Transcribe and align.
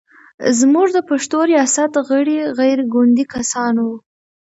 زموږ 0.59 0.87
د 0.93 0.99
پښتو 1.09 1.37
ریاست 1.51 1.93
غړي 2.07 2.37
غیر 2.59 2.79
ګوندي 2.93 3.25
کسان 3.35 3.73
و. 3.85 3.89